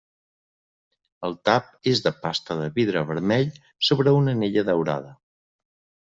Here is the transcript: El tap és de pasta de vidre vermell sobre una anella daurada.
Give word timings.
El 1.27 1.35
tap 1.49 1.67
és 1.91 1.99
de 2.05 2.11
pasta 2.23 2.57
de 2.61 2.65
vidre 2.77 3.03
vermell 3.09 3.45
sobre 3.89 4.13
una 4.23 4.33
anella 4.39 4.65
daurada. 4.71 5.13